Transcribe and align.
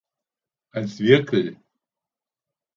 Als 0.71 0.99
Wirkl. 0.99 1.57